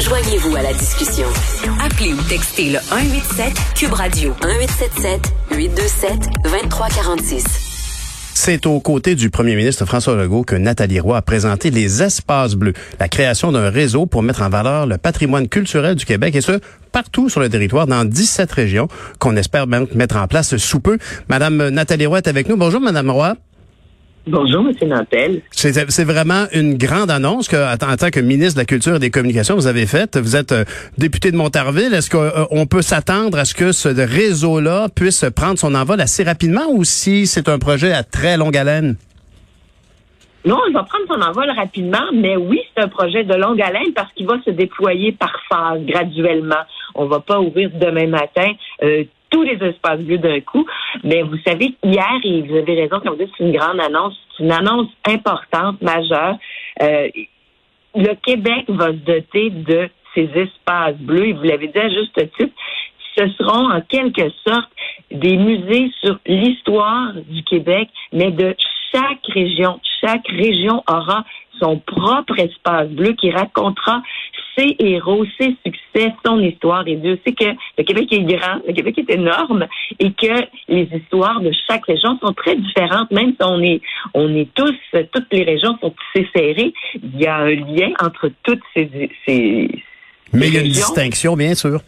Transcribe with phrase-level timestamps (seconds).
[0.00, 1.26] Joignez-vous à la discussion.
[1.80, 7.44] Appelez ou textez le 187 Cube Radio 1877 827 2346.
[8.34, 12.56] C'est aux côtés du premier ministre François Legault que Nathalie Roy a présenté les espaces
[12.56, 16.40] bleus, la création d'un réseau pour mettre en valeur le patrimoine culturel du Québec et
[16.40, 16.58] ce,
[16.90, 18.88] partout sur le territoire, dans 17 régions,
[19.20, 20.98] qu'on espère mettre en place sous peu.
[21.28, 22.56] Madame Nathalie Roy est avec nous.
[22.56, 23.36] Bonjour, Madame Roy.
[24.26, 24.88] Bonjour, M.
[24.88, 25.42] Nantel.
[25.50, 29.10] C'est vraiment une grande annonce que, en tant que ministre de la Culture et des
[29.10, 30.16] Communications, vous avez faite.
[30.16, 30.64] Vous êtes euh,
[30.96, 31.92] député de Montarville.
[31.92, 36.24] Est-ce qu'on euh, peut s'attendre à ce que ce réseau-là puisse prendre son envol assez
[36.24, 38.96] rapidement ou si c'est un projet à très longue haleine?
[40.46, 43.92] Non, il va prendre son envol rapidement, mais oui, c'est un projet de longue haleine
[43.94, 46.64] parce qu'il va se déployer par phase, graduellement.
[46.94, 49.04] On va pas ouvrir demain matin euh,
[49.34, 50.64] tous les espaces bleus d'un coup.
[51.02, 54.16] Mais vous savez, hier, et vous avez raison quand vous dites c'est une grande annonce,
[54.36, 56.36] c'est une annonce importante, majeure.
[56.80, 57.08] Euh,
[57.96, 62.14] le Québec va se doter de ces espaces bleus, et vous l'avez dit à juste
[62.38, 62.54] titre,
[63.16, 64.70] ce seront en quelque sorte
[65.10, 68.54] des musées sur l'histoire du Québec, mais de
[68.92, 69.80] chaque région.
[70.00, 71.24] Chaque région aura
[71.58, 74.02] son propre espace bleu qui racontera
[74.56, 76.86] ses héros, ses succès, son histoire.
[76.86, 77.44] Et Dieu sait que
[77.78, 79.66] le Québec est grand, le Québec est énorme
[79.98, 83.80] et que les histoires de chaque région sont très différentes, même si on est,
[84.14, 84.74] on est tous,
[85.12, 86.72] toutes les régions sont tissées serrées.
[87.02, 89.68] Il y a un lien entre toutes ces, ces
[90.32, 91.80] Mais il y a une distinction, bien sûr.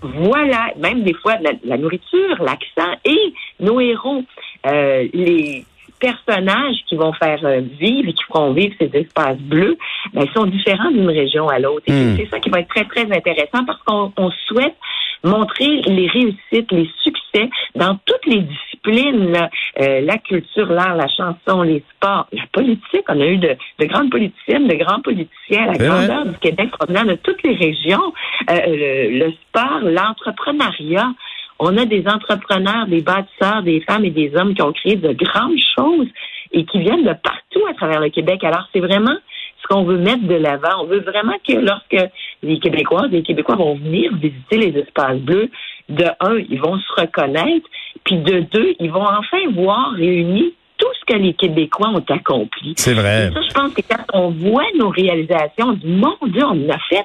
[0.00, 4.22] Voilà, même des fois la, nourriture, l'accent et nos héros,
[4.66, 5.64] euh, les
[5.98, 9.76] personnages qui vont faire euh, vivre et qui feront vivre ces espaces bleus,
[10.12, 11.84] ben, sont différents d'une région à l'autre.
[11.86, 12.16] Et hmm.
[12.16, 14.76] c'est ça qui va être très, très intéressant parce qu'on souhaite
[15.24, 19.48] montrer les réussites, les succès dans toutes les disciplines,
[19.80, 23.04] euh, la culture, l'art, la chanson, les sports, la politique.
[23.08, 27.04] On a eu de, de grandes politiciennes, de grands politiciens, la grandeur du Québec provenant
[27.04, 28.12] de toutes les régions,
[28.50, 31.12] euh, le, le sport, l'entrepreneuriat.
[31.58, 35.12] On a des entrepreneurs, des bâtisseurs, des femmes et des hommes qui ont créé de
[35.12, 36.08] grandes choses
[36.52, 38.44] et qui viennent de partout à travers le Québec.
[38.44, 39.16] Alors, c'est vraiment
[39.60, 40.82] ce qu'on veut mettre de l'avant.
[40.82, 42.10] On veut vraiment que lorsque
[42.42, 45.50] les Québécois, les Québécois vont venir visiter les espaces bleus,
[45.88, 47.66] de un, ils vont se reconnaître,
[48.04, 52.74] puis de deux, ils vont enfin voir réuni tout ce que les Québécois ont accompli.
[52.76, 53.28] C'est vrai.
[53.28, 56.68] Et ça, je pense que quand on voit nos réalisations, on dit, mon Dieu, on
[56.70, 57.04] a fait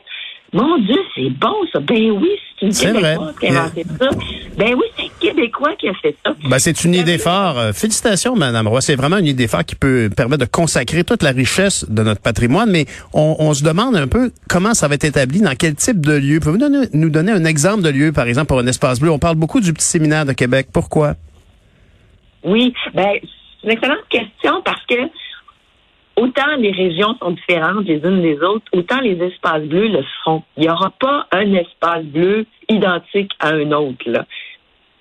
[0.53, 1.79] mon Dieu, c'est bon, ça.
[1.79, 4.09] Ben oui, c'est une Québécoise qui a inventé ça.
[4.55, 6.35] Ben oui, c'est un Québécois qui a fait ça.
[6.47, 7.57] Ben, c'est une idée phare.
[7.57, 8.81] Euh, félicitations, Madame Roy.
[8.81, 12.21] C'est vraiment une idée phare qui peut permettre de consacrer toute la richesse de notre
[12.21, 12.69] patrimoine.
[12.69, 16.13] Mais on, se demande un peu comment ça va être établi, dans quel type de
[16.13, 16.39] lieu.
[16.39, 19.09] Pouvez-vous nous donner un exemple de lieu, par exemple, pour un espace bleu?
[19.09, 20.67] On parle beaucoup du petit séminaire de Québec.
[20.71, 21.15] Pourquoi?
[22.43, 24.95] Oui, ben, c'est une excellente question parce que
[26.15, 30.43] autant les régions sont différentes les unes des autres, autant les espaces bleus le seront.
[30.57, 34.03] Il n'y aura pas un espace bleu identique à un autre.
[34.05, 34.25] Là.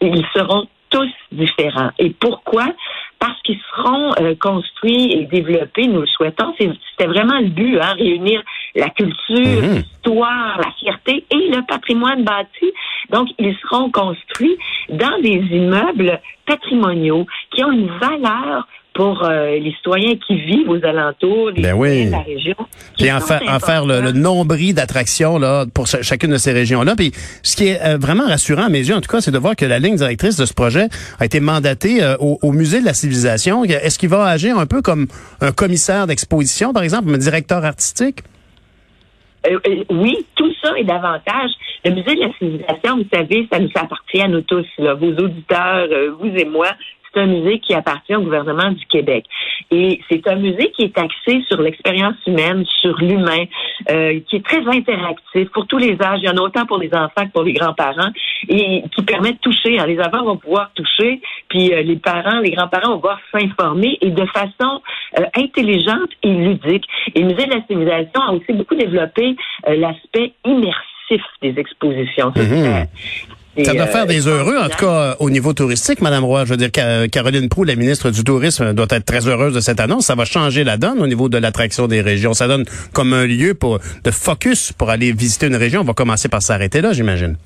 [0.00, 1.90] Ils seront tous différents.
[1.98, 2.66] Et pourquoi?
[3.22, 6.52] Parce qu'ils seront euh, construits et développés, nous le souhaitons.
[6.58, 8.42] C'était vraiment le but, hein, réunir
[8.74, 9.76] la culture, mhm.
[9.76, 12.72] l'histoire, la fierté et le patrimoine bâti.
[13.10, 19.72] Donc, ils seront construits dans des immeubles patrimoniaux qui ont une valeur pour euh, les
[19.76, 22.56] citoyens qui vivent aux alentours des ben de la région.
[22.98, 26.94] Et en, faire le, nombril d'attractions là pour chacune de ces régions-là.
[26.96, 27.12] Puis
[27.42, 29.56] ce qui est euh, vraiment rassurant à mes yeux, en tout cas, c'est de voir
[29.56, 32.94] que la ligne directrice de ce projet a été mandatée euh, au, musée de la
[32.94, 33.11] civilisation.
[33.64, 35.06] Est-ce qu'il va agir un peu comme
[35.40, 38.20] un commissaire d'exposition, par exemple, un directeur artistique?
[39.90, 41.50] oui, tout ça est davantage.
[41.84, 45.88] Le musée de la civilisation, vous savez, ça nous appartient à nous tous, vos auditeurs,
[46.20, 46.68] vous et moi
[47.12, 49.24] c'est un musée qui appartient au gouvernement du Québec.
[49.70, 53.44] Et c'est un musée qui est axé sur l'expérience humaine, sur l'humain,
[53.90, 56.20] euh, qui est très interactif pour tous les âges.
[56.22, 58.10] Il y en a autant pour les enfants que pour les grands-parents
[58.48, 59.78] et qui permet de toucher.
[59.78, 59.86] Hein.
[59.86, 64.10] Les enfants vont pouvoir toucher, puis euh, les parents, les grands-parents vont pouvoir s'informer et
[64.10, 64.82] de façon
[65.18, 66.84] euh, intelligente et ludique.
[67.14, 69.36] Et le musée de la civilisation a aussi beaucoup développé
[69.66, 72.32] l'aspect immersif des expositions.
[73.64, 76.44] Ça doit faire des euh, heureux, en tout cas au niveau touristique, Madame Roy.
[76.46, 79.78] Je veux dire, Caroline Proux, la ministre du Tourisme, doit être très heureuse de cette
[79.78, 80.06] annonce.
[80.06, 82.32] Ça va changer la donne au niveau de l'attraction des régions.
[82.32, 85.82] Ça donne comme un lieu pour de focus pour aller visiter une région.
[85.82, 87.36] On va commencer par s'arrêter là, j'imagine.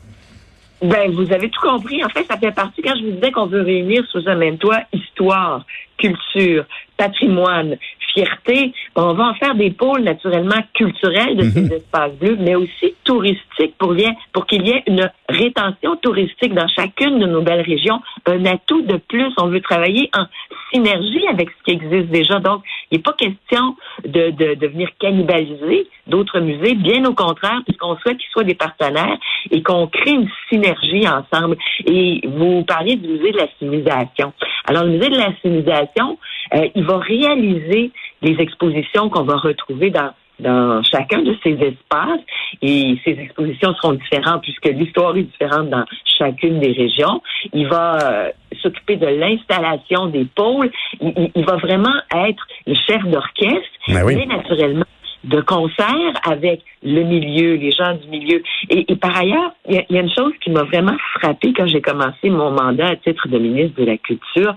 [0.83, 2.05] Ben, vous avez tout compris.
[2.05, 4.59] En fait, ça fait partie, quand je vous disais qu'on veut réunir sous un même
[4.59, 5.65] toit histoire,
[5.97, 6.65] culture,
[6.99, 7.77] patrimoine,
[8.13, 11.73] fierté, on va en faire des pôles naturellement culturels de ces mhm.
[11.73, 13.95] espaces bleus, mais aussi touristiques pour,
[14.33, 18.01] pour qu'il y ait une rétention touristique dans chacune de nos belles régions.
[18.27, 20.27] Un atout de plus, on veut travailler en
[20.73, 22.39] synergie avec ce qui existe déjà.
[22.39, 27.61] Donc, il n'est pas question de, de, de venir cannibaliser d'autres musées, bien au contraire,
[27.67, 29.19] puisqu'on souhaite qu'ils soient des partenaires
[29.51, 31.57] et qu'on crée une synergie ensemble.
[31.87, 34.33] Et vous parliez du musée de la civilisation.
[34.67, 36.19] Alors, le musée de la civilisation,
[36.55, 37.91] euh, il va réaliser
[38.23, 42.21] les expositions qu'on va retrouver dans dans chacun de ces espaces
[42.61, 45.85] et ces expositions seront différentes puisque l'histoire est différente dans
[46.19, 47.23] chacune des régions.
[47.53, 48.33] Il va euh,
[48.67, 50.71] s'occuper de l'installation des pôles.
[51.01, 54.85] Il, va vraiment être le chef d'orchestre, ben mais naturellement
[55.25, 58.43] de concert avec le milieu, les gens du milieu.
[58.71, 62.31] Et, par ailleurs, il y, a une chose qui m'a vraiment frappé quand j'ai commencé
[62.31, 64.55] mon mandat à titre de ministre de la Culture,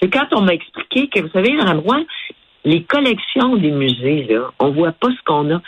[0.00, 2.02] c'est quand on m'a expliqué que, vous savez, dans Rouen,
[2.64, 5.60] les collections des musées, là, on voit pas ce qu'on a.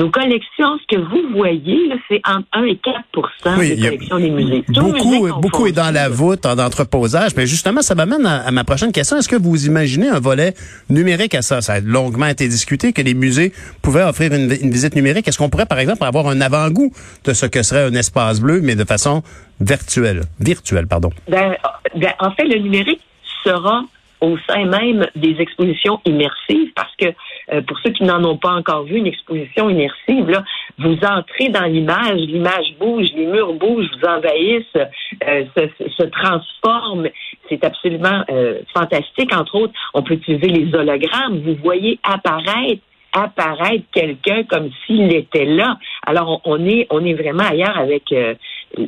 [0.00, 4.64] Nos collections, ce que vous voyez, c'est entre 1 et 4 des collections des musées.
[4.68, 7.32] beaucoup, beaucoup est dans la voûte, en entreposage.
[7.36, 9.18] Mais justement, ça m'amène à, ma prochaine question.
[9.18, 10.54] Est-ce que vous imaginez un volet
[10.88, 11.60] numérique à ça?
[11.60, 13.52] Ça a longuement été discuté que les musées
[13.82, 15.28] pouvaient offrir une, visite numérique.
[15.28, 16.90] Est-ce qu'on pourrait, par exemple, avoir un avant-goût
[17.24, 19.22] de ce que serait un espace bleu, mais de façon
[19.60, 20.22] virtuelle?
[20.38, 21.10] Virtuelle, pardon.
[21.28, 21.56] Ben,
[21.94, 23.02] ben, en fait, le numérique
[23.44, 23.82] sera
[24.20, 27.06] au sein même des expositions immersives, parce que
[27.52, 30.44] euh, pour ceux qui n'en ont pas encore vu une exposition immersive, là,
[30.78, 37.08] vous entrez dans l'image, l'image bouge, les murs bougent, vous envahissent, euh, se, se, transforment.
[37.48, 39.34] C'est absolument euh, fantastique.
[39.34, 41.40] Entre autres, on peut utiliser les hologrammes.
[41.40, 42.82] Vous voyez apparaître
[43.12, 45.78] apparaître quelqu'un comme s'il était là.
[46.06, 48.14] Alors on, est on est vraiment ailleurs avec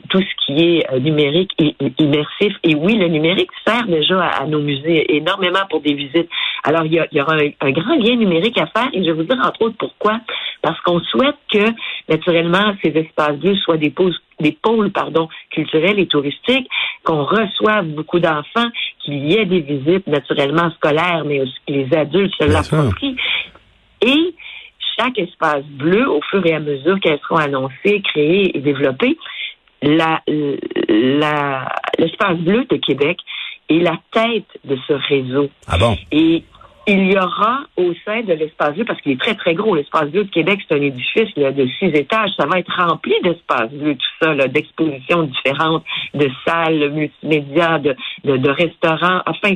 [0.09, 2.55] tout ce qui est euh, numérique et, immersif.
[2.63, 6.29] Et oui, le numérique sert déjà à, nos musées énormément pour des visites.
[6.65, 9.39] Alors, il y, aura un, grand lien numérique à faire et je vais vous dire
[9.45, 10.21] entre autres pourquoi.
[10.63, 11.73] Parce qu'on souhaite que,
[12.09, 16.69] naturellement, ces espaces bleus soient des pôles, des pôles pardon, culturels et touristiques,
[17.03, 18.69] qu'on reçoive beaucoup d'enfants,
[19.01, 23.17] qu'il y ait des visites naturellement scolaires, mais aussi que les adultes se l'approprient.
[24.03, 24.35] Et
[24.97, 29.17] chaque espace bleu, au fur et à mesure qu'elles seront annoncées, créées et développées,
[29.83, 30.23] la,
[30.89, 31.69] la,
[31.99, 33.19] l'espace bleu de Québec
[33.69, 35.51] est la tête de ce réseau.
[35.69, 35.97] Ah bon?
[36.11, 36.45] Et
[36.89, 40.11] il y aura au sein de l'espace bleu, parce qu'il est très, très gros, l'espace
[40.11, 42.31] bleu de Québec, c'est un édifice de six étages.
[42.37, 45.85] Ça va être rempli d'espaces bleus, tout ça, d'expositions différentes,
[46.15, 47.95] de salles multimédia, de,
[48.25, 49.23] de, de restaurants.
[49.27, 49.55] Enfin,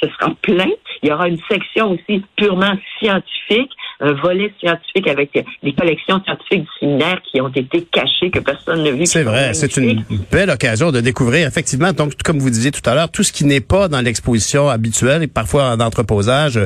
[0.00, 0.70] ce sera plein.
[1.02, 3.70] Il y aura une section aussi purement scientifique
[4.00, 5.30] un volet scientifique avec
[5.62, 9.06] les collections scientifiques du séminaire qui ont été cachées, que personne n'a vu.
[9.06, 12.94] C'est vrai, c'est une belle occasion de découvrir, effectivement, donc comme vous disiez tout à
[12.94, 16.58] l'heure, tout ce qui n'est pas dans l'exposition habituelle et parfois en entreposage,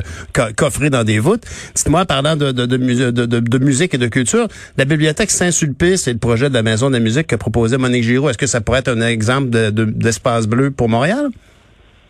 [0.57, 1.43] coffré dans des voûtes.
[1.75, 4.47] Dites-moi, parlant de, de, musique et de culture,
[4.77, 8.03] la bibliothèque Saint-Sulpice et le projet de la Maison de la musique que proposait Monique
[8.03, 11.29] Giraud, est-ce que ça pourrait être un exemple d'espace bleu pour Montréal?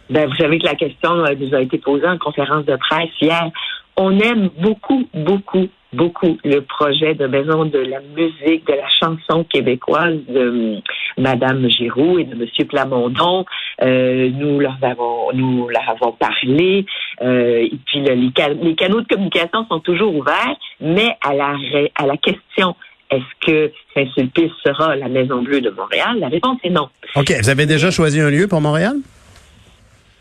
[0.09, 3.11] Ben, vous savez que la question euh, nous a été posée en conférence de presse
[3.21, 3.51] hier
[4.00, 9.44] on aime beaucoup, beaucoup, beaucoup le projet de maison de la musique, de la chanson
[9.44, 10.77] québécoise de euh,
[11.17, 13.45] Madame Giroux et de Monsieur Plamondon.
[13.81, 16.85] Euh, nous leur avons, nous leur avons parlé.
[17.21, 18.31] Euh, et puis les,
[18.75, 21.55] canaux de communication sont toujours ouverts, mais à la
[21.95, 22.75] à la question
[23.12, 26.19] est-ce que Saint-Sulpice sera la Maison Bleue de Montréal?
[26.19, 26.89] La réponse est non.
[27.15, 27.33] OK.
[27.41, 28.97] Vous avez déjà choisi un lieu pour Montréal?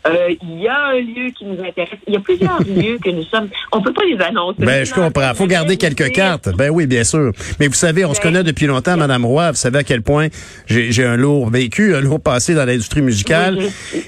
[0.07, 1.99] Euh, il y a un lieu qui nous intéresse.
[2.07, 3.49] Il y a plusieurs lieux que nous sommes.
[3.71, 4.63] On peut pas les annoncer.
[4.63, 5.33] Ben, je comprends.
[5.33, 6.49] Faut garder quelques cartes.
[6.55, 7.31] Ben oui, bien sûr.
[7.59, 9.51] Mais vous savez, on se ben, connaît depuis longtemps, Madame Roy.
[9.51, 10.27] Vous savez à quel point
[10.67, 13.59] j'ai un lourd vécu, un lourd passé dans l'industrie musicale.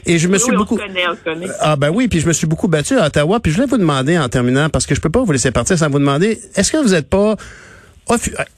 [0.06, 0.80] et je me suis beaucoup.
[1.60, 3.40] Ah ben oui, puis je me suis beaucoup battu à Ottawa.
[3.40, 5.78] Puis je voulais vous demander en terminant, parce que je peux pas vous laisser partir
[5.78, 7.36] sans vous demander, est-ce que vous n'êtes pas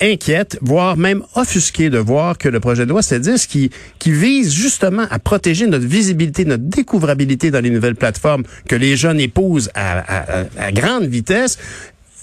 [0.02, 3.70] inquiète, voire même offusquée de voir que le projet de loi C10 qui,
[4.12, 9.20] vise justement à protéger notre visibilité, notre découvrabilité dans les nouvelles plateformes que les jeunes
[9.20, 11.58] épousent à grande vitesse,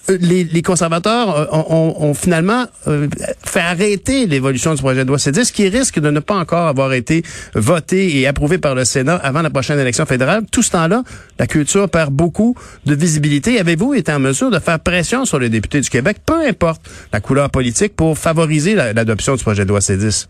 [0.08, 3.08] euh, les, conservateurs euh, ont, finalement euh,
[3.44, 6.66] fait arrêter l'évolution du projet de loi C10, ce qui risque de ne pas encore
[6.66, 7.22] avoir été
[7.54, 10.44] voté et approuvé par le Sénat avant la prochaine élection fédérale.
[10.50, 11.02] Tout ce temps-là,
[11.38, 13.60] la culture perd beaucoup de visibilité.
[13.60, 17.20] Avez-vous été en mesure de faire pression sur les députés du Québec, peu importe la
[17.20, 20.26] couleur politique, pour favoriser l'adoption du projet de loi C10?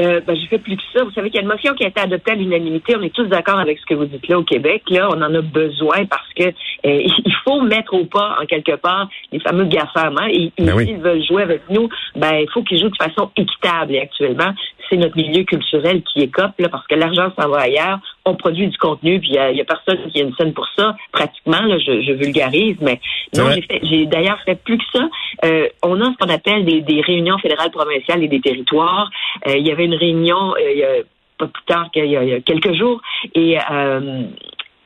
[0.00, 1.04] Euh, ben, j'ai fait plus que ça.
[1.04, 2.96] Vous savez qu'il y a une motion qui a été adoptée à l'unanimité.
[2.96, 4.82] On est tous d'accord avec ce que vous dites là au Québec.
[4.88, 6.50] Là, on en a besoin parce que euh,
[6.84, 10.16] il faut mettre au pas, en quelque part, les fameux GAFAM.
[10.18, 10.28] Hein?
[10.30, 13.94] Et, ben S'ils veulent jouer avec nous, ben il faut qu'ils jouent de façon équitable.
[13.94, 14.52] Et actuellement,
[14.88, 17.98] c'est notre milieu culturel qui écope, là, parce que l'argent s'en va ailleurs.
[18.24, 20.96] On produit du contenu, puis il y, a personne qui a une scène pour ça,
[21.12, 21.60] pratiquement.
[21.62, 23.00] Là, je, vulgarise, mais
[23.36, 23.50] non,
[23.82, 25.08] j'ai d'ailleurs fait plus que ça.
[25.44, 29.10] Euh, on a ce qu'on appelle des, des, réunions fédérales, provinciales et des territoires.
[29.48, 31.02] Euh, il y avait une réunion y a
[31.38, 33.00] pas plus tard qu'il y, a quelques jours,
[33.34, 33.56] et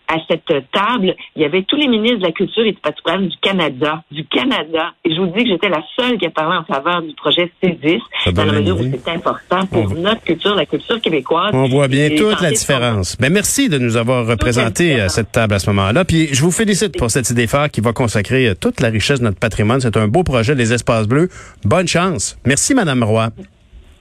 [0.09, 3.29] à cette table, il y avait tous les ministres de la Culture et du patrimoine
[3.29, 4.93] du Canada, du Canada.
[5.05, 7.51] Et je vous dis que j'étais la seule qui a parlé en faveur du projet
[7.63, 8.01] C10,
[8.33, 11.51] dans la mesure où c'est important pour notre culture, la culture québécoise.
[11.53, 13.17] On voit bien toute la différence.
[13.21, 16.05] Mais ben, merci de nous avoir représenté à cette table à ce moment-là.
[16.05, 19.25] Puis je vous félicite pour cette idée phare qui va consacrer toute la richesse de
[19.25, 19.81] notre patrimoine.
[19.81, 21.29] C'est un beau projet, les espaces bleus.
[21.65, 22.39] Bonne chance.
[22.45, 23.31] Merci, Madame Roy.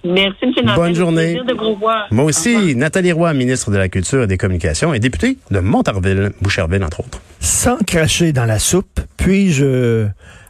[0.05, 0.51] Merci, M.
[0.57, 0.75] Nantel.
[0.75, 1.41] Bonne journée.
[1.47, 2.07] De vous revoir.
[2.11, 6.31] Moi aussi, Nathalie Roy, ministre de la Culture et des Communications et députée de Montarville,
[6.41, 7.21] Boucherville, entre autres.
[7.39, 10.07] Sans cracher dans la soupe, puis-je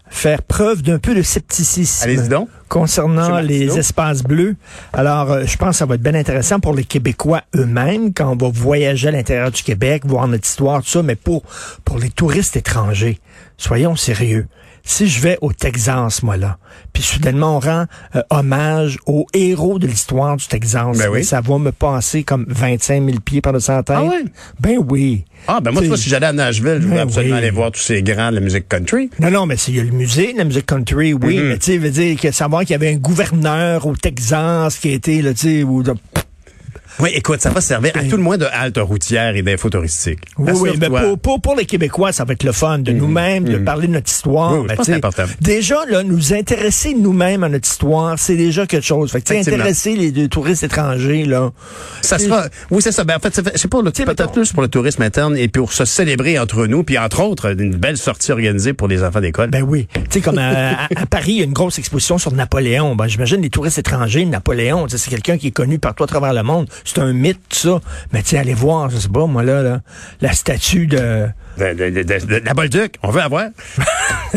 [0.09, 2.50] faire preuve d'un peu de scepticisme donc.
[2.69, 4.55] concernant les espaces bleus?
[4.93, 8.31] Alors, euh, je pense que ça va être bien intéressant pour les Québécois eux-mêmes quand
[8.31, 11.43] on va voyager à l'intérieur du Québec, voir notre histoire, tout ça, mais pour,
[11.83, 13.19] pour les touristes étrangers,
[13.57, 14.47] soyons sérieux
[14.86, 16.58] si je vais au Texas, moi là,
[16.94, 21.58] puis soudainement on rend euh, hommage aux héros de l'histoire du Texas, ben ça va
[21.58, 23.98] me passer comme 25 000 pieds par-dessus la tête.
[24.00, 24.30] Ah oui?
[24.60, 25.25] Ben oui.
[25.48, 27.72] Ah, ben moi, tu vois, si j'allais à Nashville, je voulais ben absolument aller voir
[27.72, 29.10] tous ces grands de la musique country.
[29.20, 31.50] Non, non, mais il y a le musée de la musique country, oui, mm-hmm.
[31.50, 34.92] mais tu sais, veut dire que savoir qu'il y avait un gouverneur au Texas qui
[34.92, 35.84] était, là, tu sais, ou
[37.00, 40.22] oui, écoute, ça va servir à tout le moins de halte routière et d'infos touristiques.
[40.38, 40.90] Oui, oui, mais
[41.22, 43.66] pour, pour, les Québécois, ça va être le fun de mmh, nous-mêmes, de mmh.
[43.66, 44.54] parler de notre histoire.
[44.62, 45.24] Oui, c'est important.
[45.42, 49.12] Déjà, là, nous intéresser nous-mêmes à notre histoire, c'est déjà quelque chose.
[49.12, 51.52] Fait que, intéresser les, touristes étrangers, là.
[52.02, 53.04] Ça sera, oui, c'est ça.
[53.04, 55.86] Ben, en fait, c'est pour le, peut-être plus pour le tourisme interne et pour se
[55.86, 59.50] célébrer entre nous, puis entre autres, une belle sortie organisée pour les enfants d'école.
[59.50, 59.88] Ben oui.
[59.94, 62.96] Tu sais, comme à, Paris, il y a une grosse exposition sur Napoléon.
[62.96, 66.44] Ben, j'imagine les touristes étrangers, Napoléon, c'est quelqu'un qui est connu partout à travers le
[66.44, 67.82] monde c'est un mythe, ça.
[68.13, 69.82] Mais tu sais, allez voir, je sais pas, moi, là, là
[70.22, 71.27] la statue de...
[71.58, 73.46] De, de, de, la Bolduc, on veut avoir.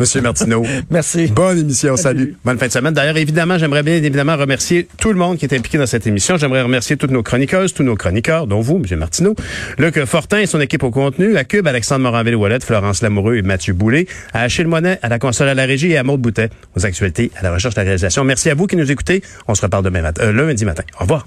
[0.00, 0.64] Monsieur Martineau.
[0.90, 1.28] Merci.
[1.28, 2.36] Bonne émission, salut.
[2.44, 2.92] Bonne fin de semaine.
[2.92, 6.36] D'ailleurs, évidemment, j'aimerais bien évidemment remercier tout le monde qui est impliqué dans cette émission.
[6.36, 9.36] J'aimerais remercier toutes nos chroniqueuses, tous nos chroniqueurs, dont vous, Monsieur Martineau,
[9.78, 13.72] Luc Fortin et son équipe au contenu, à Cube, Alexandre Moranville-Ouellette, Florence Lamoureux et Mathieu
[13.72, 16.84] Boulet, à Achille Monet, à la console à la régie et à Maude Boutet, aux
[16.84, 18.24] actualités, à la recherche de la réalisation.
[18.24, 19.22] Merci à vous qui nous écoutez.
[19.46, 20.82] On se reparle demain matin, euh, lundi matin.
[20.98, 21.26] Au revoir.